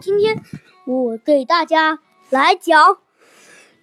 [0.00, 0.42] 今天
[0.86, 2.00] 我给大家
[2.30, 2.94] 来讲《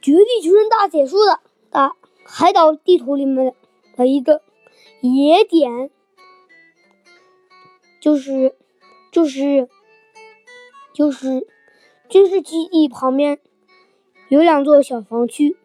[0.02, 1.40] 绝地求生大解说》的
[1.70, 3.54] 大海岛地图里面
[3.96, 4.42] 的一个
[5.02, 5.90] 野点，
[8.00, 8.56] 就是
[9.12, 9.68] 就是
[10.94, 11.48] 就是
[12.08, 13.40] 军事基地旁边
[14.30, 15.58] 有两座小房区，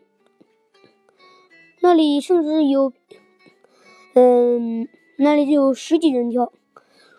[1.81, 2.93] 那里甚至有，
[4.15, 6.53] 嗯，那里就有十几人跳。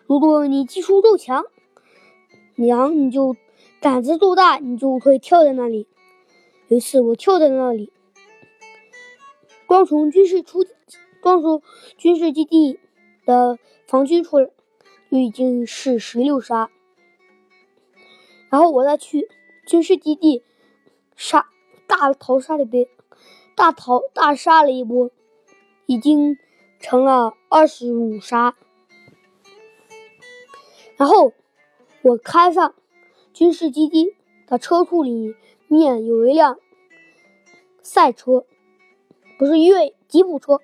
[0.06, 1.44] 如果你技术够强，
[2.56, 3.36] 娘，你就
[3.80, 5.86] 胆子够大，你就会跳在那里。
[6.68, 7.92] 有一次我跳在那里，
[9.66, 10.66] 光从军事出，
[11.20, 11.62] 光从
[11.96, 12.80] 军事基地
[13.24, 14.50] 的防区出来，
[15.10, 16.70] 就已经是十六杀。
[18.50, 19.28] 然后我再去
[19.66, 20.42] 军事基地
[21.14, 21.46] 杀
[21.86, 22.86] 大逃杀了一波，
[23.54, 25.10] 大逃大杀了一波，
[25.86, 26.36] 已经
[26.80, 28.56] 成了二十五杀。
[30.96, 31.32] 然后
[32.06, 32.76] 我开上
[33.32, 34.14] 军事基地
[34.46, 35.34] 的车库里
[35.66, 36.60] 面有一辆
[37.82, 38.46] 赛车，
[39.36, 40.60] 不是越吉普车，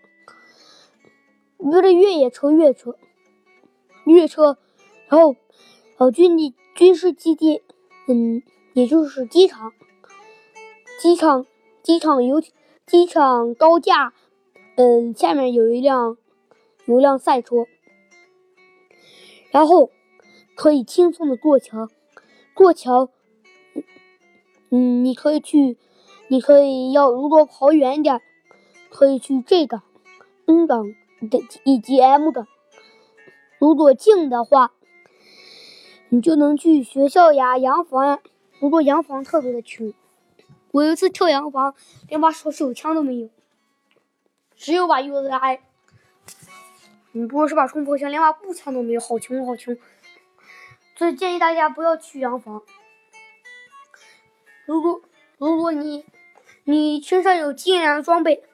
[1.57, 2.97] 不是越野车，越野车，
[4.05, 4.57] 越野车。
[5.09, 5.35] 然后
[5.97, 7.61] 呃军地军事基地，
[8.07, 9.73] 嗯，也就是机场，
[11.01, 11.45] 机场
[11.83, 12.41] 机场有
[12.87, 14.15] 机场高架，
[14.77, 16.17] 嗯，下面有一辆
[16.85, 17.67] 有一辆赛车，
[19.51, 19.91] 然后。
[20.55, 21.89] 可以轻松的过桥，
[22.55, 23.09] 过桥，
[24.71, 25.77] 嗯，你可以去，
[26.29, 28.21] 你可以要如果跑远一点，
[28.91, 29.83] 可以去 G 港、
[30.47, 30.95] N 港
[31.31, 32.47] 的以及 M 港。
[33.59, 34.73] 如果近的话，
[36.11, 38.21] 你就能去学校呀、洋房呀。
[38.61, 39.93] 如果洋房特别的穷，
[40.73, 41.75] 我有一次跳洋房，
[42.09, 43.29] 连把手手枪都没有，
[44.55, 45.61] 只有把 UZI。
[47.13, 49.77] 你不是把冲锋枪，连把步枪都没有，好穷好穷。
[51.03, 52.63] 所以建议大家不要去洋房。
[54.67, 55.03] 如果
[55.37, 56.07] 如果你
[56.63, 58.45] 你身上有精良装备，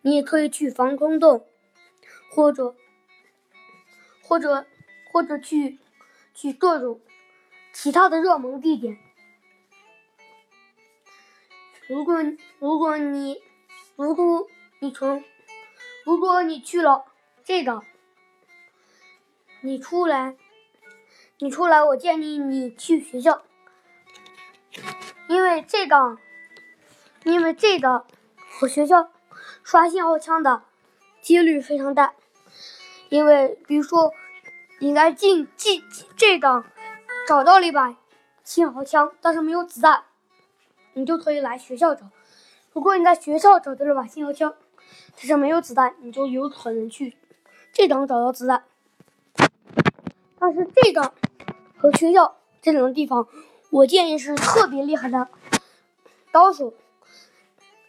[0.00, 1.46] 你也可以去防空洞，
[2.30, 2.74] 或者
[4.22, 4.66] 或者
[5.12, 5.78] 或者去
[6.32, 6.98] 去各种
[7.74, 8.96] 其他的热门地点。
[11.88, 12.24] 如果
[12.58, 13.42] 如果你
[13.96, 14.48] 如果
[14.78, 15.22] 你从
[16.06, 17.04] 如果你去了
[17.44, 17.82] 这个，
[19.60, 20.38] 你出来。
[21.40, 23.42] 你出来，我建议你去学校，
[25.28, 26.18] 因为这个，
[27.22, 28.04] 因为这个
[28.50, 29.08] 和学校
[29.62, 30.64] 刷信号枪的
[31.20, 32.14] 几率非常大。
[33.08, 34.12] 因为比如说
[34.80, 35.84] 你在进进
[36.16, 36.64] 这个
[37.28, 37.96] 找到了一把
[38.42, 40.02] 信号枪，但是没有子弹，
[40.94, 42.10] 你就可以来学校找。
[42.72, 44.56] 如果你在学校找到了把信号枪，
[45.14, 47.16] 但是没有子弹，你就有可能去
[47.72, 48.64] 这档找到子弹。
[50.40, 51.14] 但是这个。
[51.80, 53.28] 和学校这两个地方，
[53.70, 55.28] 我建议是特别厉害的
[56.32, 56.74] 高手，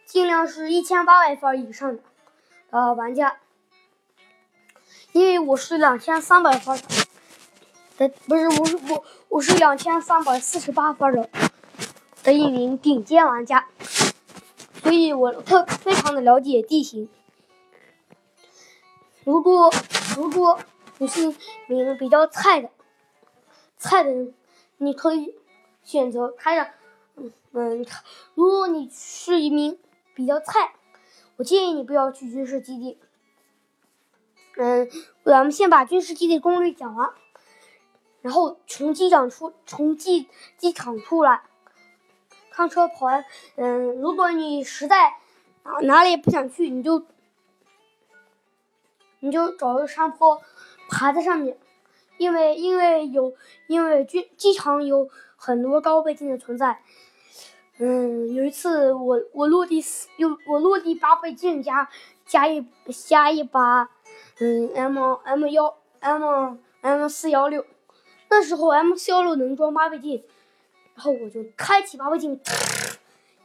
[0.06, 2.02] 尽量是一千八百分以上的
[2.70, 3.38] 呃玩家，
[5.10, 6.80] 因为我是两千三百分
[7.98, 11.28] 的，不是我是我我是两千三百四十八分的
[12.22, 13.66] 的一名顶尖玩家，
[14.82, 17.08] 所以我特非常的了解地形。
[19.24, 19.68] 如果
[20.16, 20.60] 如果
[20.98, 21.34] 你是
[21.66, 22.70] 名比较菜的。
[23.80, 24.34] 菜的人，
[24.76, 25.34] 你可以
[25.82, 26.70] 选择开着，
[27.16, 27.86] 嗯嗯，
[28.34, 29.78] 如果你是一名
[30.14, 30.74] 比较菜，
[31.36, 32.98] 我建议你不要去军事基地。
[34.58, 34.88] 嗯，
[35.24, 37.10] 咱们先把军事基地攻略讲完，
[38.20, 41.44] 然后从机场出，从机机场出来，
[42.50, 43.24] 开车跑完，
[43.56, 45.14] 嗯，如果你实在
[45.62, 47.06] 哪哪里不想去，你就
[49.20, 50.42] 你就找个山坡，
[50.90, 51.58] 爬在上面。
[52.20, 53.34] 因为因为有
[53.66, 56.82] 因为军机场有很多高倍镜的存在，
[57.78, 59.82] 嗯，有一次我我落地
[60.18, 61.88] 有我落地八倍镜加
[62.26, 63.88] 加一加一把
[64.38, 67.64] 嗯 M M 幺 M M 四幺六，
[68.28, 70.22] 那时候 M 四幺六能装八倍镜，
[70.94, 72.38] 然后我就开启八倍镜，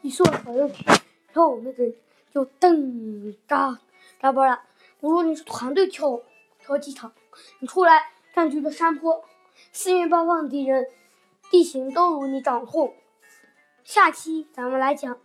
[0.02, 0.84] 一缩跑进去，
[1.32, 1.90] 然后我那个
[2.34, 3.80] 就噔扎
[4.22, 4.64] 扎爆了。
[5.00, 6.20] 我说你是团队跳
[6.60, 7.14] 跳机场，
[7.60, 8.12] 你出来。
[8.36, 9.24] 占据的山坡，
[9.72, 10.88] 四面八方的敌人，
[11.50, 12.94] 地形都由你掌控。
[13.86, 15.18] 下期咱们来讲，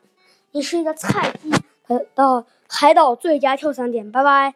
[0.52, 1.50] 你是一个菜鸡
[1.88, 4.12] 的的海岛最佳跳伞点。
[4.12, 4.54] 拜拜。